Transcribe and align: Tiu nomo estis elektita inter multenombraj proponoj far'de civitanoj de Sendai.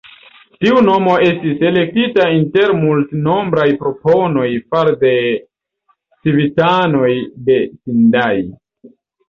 Tiu 0.63 0.77
nomo 0.85 1.17
estis 1.25 1.59
elektita 1.69 2.25
inter 2.37 2.73
multenombraj 2.79 3.67
proponoj 3.83 4.47
far'de 4.73 5.13
civitanoj 6.25 7.15
de 7.51 7.63
Sendai. 7.71 8.37